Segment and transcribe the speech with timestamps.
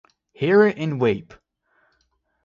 [0.33, 1.31] Hear it and weep.